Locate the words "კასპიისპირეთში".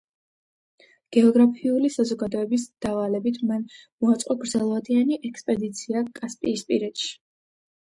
6.21-7.19